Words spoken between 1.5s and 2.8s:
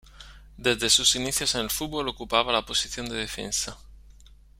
en el fútbol ocupaba la